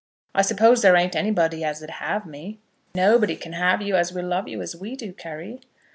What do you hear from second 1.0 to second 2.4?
anybody as 'd have